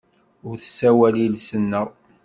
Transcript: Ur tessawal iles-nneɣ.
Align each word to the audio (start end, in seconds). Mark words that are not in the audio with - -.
Ur 0.47 0.55
tessawal 0.57 1.15
iles-nneɣ. 1.25 1.87